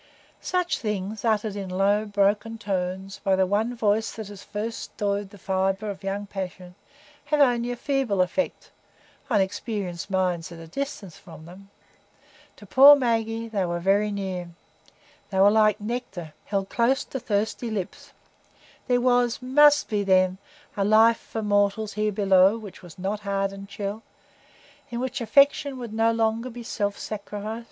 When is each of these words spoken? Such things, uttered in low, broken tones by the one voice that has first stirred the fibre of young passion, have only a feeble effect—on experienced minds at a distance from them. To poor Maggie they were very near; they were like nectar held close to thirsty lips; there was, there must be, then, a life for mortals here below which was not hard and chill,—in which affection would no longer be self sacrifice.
Such 0.41 0.79
things, 0.79 1.23
uttered 1.23 1.55
in 1.55 1.69
low, 1.69 2.05
broken 2.05 2.57
tones 2.57 3.21
by 3.23 3.35
the 3.35 3.45
one 3.45 3.75
voice 3.75 4.11
that 4.13 4.29
has 4.29 4.41
first 4.41 4.79
stirred 4.79 5.29
the 5.29 5.37
fibre 5.37 5.91
of 5.91 6.01
young 6.03 6.25
passion, 6.25 6.73
have 7.25 7.39
only 7.39 7.69
a 7.69 7.75
feeble 7.75 8.19
effect—on 8.23 9.39
experienced 9.41 10.09
minds 10.09 10.51
at 10.51 10.57
a 10.57 10.65
distance 10.65 11.17
from 11.17 11.45
them. 11.45 11.69
To 12.55 12.65
poor 12.65 12.95
Maggie 12.95 13.47
they 13.47 13.63
were 13.63 13.79
very 13.79 14.09
near; 14.11 14.49
they 15.29 15.39
were 15.39 15.51
like 15.51 15.79
nectar 15.79 16.33
held 16.45 16.67
close 16.69 17.03
to 17.03 17.19
thirsty 17.19 17.69
lips; 17.69 18.11
there 18.87 19.01
was, 19.01 19.37
there 19.37 19.49
must 19.51 19.87
be, 19.87 20.01
then, 20.03 20.39
a 20.75 20.83
life 20.83 21.19
for 21.19 21.43
mortals 21.43 21.93
here 21.93 22.11
below 22.11 22.57
which 22.57 22.81
was 22.81 22.97
not 22.97 23.19
hard 23.19 23.53
and 23.53 23.69
chill,—in 23.69 24.99
which 24.99 25.21
affection 25.21 25.77
would 25.77 25.93
no 25.93 26.11
longer 26.11 26.49
be 26.49 26.63
self 26.63 26.97
sacrifice. 26.97 27.59